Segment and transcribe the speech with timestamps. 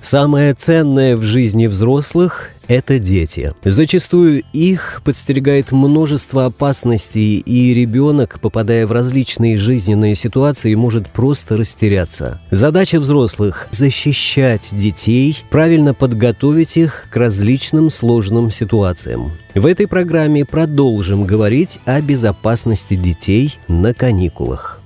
[0.00, 3.52] Самое ценное в жизни взрослых– это дети.
[3.64, 12.40] Зачастую их подстерегает множество опасностей, и ребенок, попадая в различные жизненные ситуации, может просто растеряться.
[12.50, 19.32] Задача взрослых– защищать детей, правильно подготовить их к различным сложным ситуациям.
[19.54, 24.79] В этой программе продолжим говорить о безопасности детей на каникулах.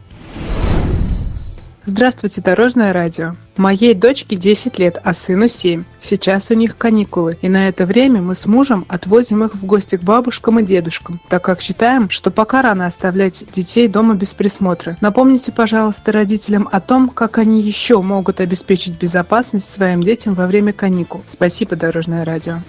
[1.87, 3.37] Здравствуйте, Дорожное радио.
[3.59, 5.85] Моей дочке 10 лет, а сыну 7.
[6.03, 9.97] Сейчас у них каникулы, и на это время мы с мужем отвозим их в гости
[9.97, 14.97] к бабушкам и дедушкам, так как считаем, что пока рано оставлять детей дома без присмотра.
[15.03, 20.73] Напомните, пожалуйста, родителям о том, как они еще могут обеспечить безопасность своим детям во время
[20.73, 21.23] каникул.
[21.31, 22.61] Спасибо, Дорожное радио.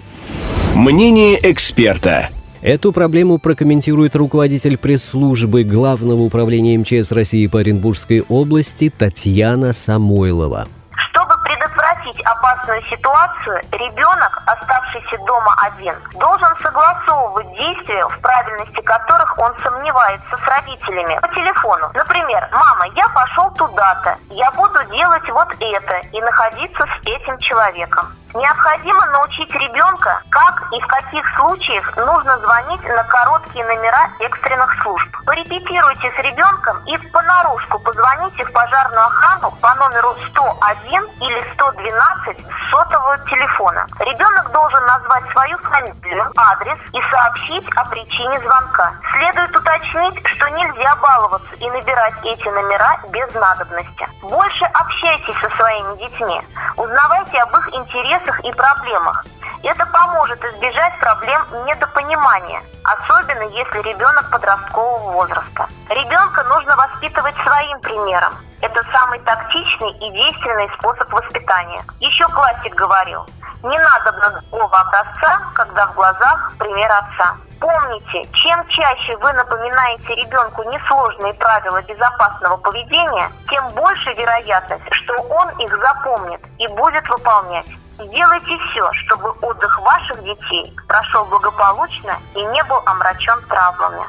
[0.74, 2.28] Мнение эксперта.
[2.62, 10.66] Эту проблему прокомментирует руководитель пресс-службы Главного управления МЧС России по Оренбургской области Татьяна Самойлова.
[11.10, 19.52] Чтобы предотвратить опасную ситуацию, ребенок, оставшийся дома один, должен согласовывать действия, в правильности которых он
[19.62, 21.90] сомневается с родителями по телефону.
[21.94, 28.06] Например, «Мама, я пошел туда-то, я буду делать вот это и находиться с этим человеком».
[28.36, 35.08] Необходимо научить ребенка, как и в каких случаях нужно звонить на короткие номера экстренных служб.
[35.24, 42.70] Порепетируйте с ребенком и понарошку позвоните в пожарную охрану по номеру 101 или 112 с
[42.70, 43.86] сотового телефона.
[44.00, 48.92] Ребенок должен назвать свою фамилию, адрес и сообщить о причине звонка.
[49.12, 54.06] Следует уточнить, что нельзя баловаться и набирать эти номера без надобности.
[54.22, 56.42] Больше общайтесь со своими детьми.
[56.76, 59.24] Узнавайте об их интересах и проблемах.
[59.62, 65.68] Это поможет избежать проблем недопонимания, особенно если ребенок подросткового возраста.
[65.88, 68.34] Ребенка нужно воспитывать своим примером.
[68.60, 71.82] Это самый тактичный и действенный способ воспитания.
[72.00, 73.26] Еще классик говорил,
[73.62, 77.36] не надо другого образца, когда в глазах пример отца.
[77.58, 85.48] Помните, чем чаще вы напоминаете ребенку несложные правила безопасного поведения, тем больше вероятность, что он
[85.58, 87.66] их запомнит и будет выполнять.
[87.98, 94.04] Сделайте все, чтобы отдых ваших детей прошел благополучно и не был омрачен травмами.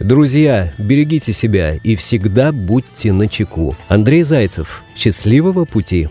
[0.00, 3.76] Друзья, берегите себя и всегда будьте начеку.
[3.88, 4.82] Андрей Зайцев.
[4.96, 6.08] Счастливого пути.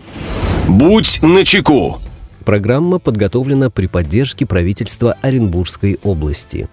[0.68, 1.98] Будь начеку.
[2.46, 6.68] Программа подготовлена при поддержке правительства Оренбургской области.